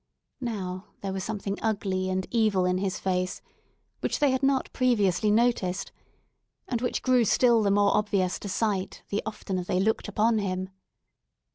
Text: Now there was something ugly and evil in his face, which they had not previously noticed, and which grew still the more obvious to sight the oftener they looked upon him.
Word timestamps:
Now 0.39 0.87
there 1.01 1.13
was 1.13 1.23
something 1.23 1.59
ugly 1.61 2.09
and 2.09 2.25
evil 2.31 2.65
in 2.65 2.79
his 2.79 2.97
face, 2.97 3.39
which 3.99 4.17
they 4.17 4.31
had 4.31 4.41
not 4.41 4.73
previously 4.73 5.29
noticed, 5.29 5.91
and 6.67 6.81
which 6.81 7.03
grew 7.03 7.23
still 7.23 7.61
the 7.61 7.69
more 7.69 7.95
obvious 7.95 8.39
to 8.39 8.49
sight 8.49 9.03
the 9.09 9.21
oftener 9.27 9.63
they 9.63 9.79
looked 9.79 10.07
upon 10.07 10.39
him. 10.39 10.69